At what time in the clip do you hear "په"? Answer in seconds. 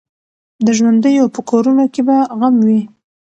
1.35-1.41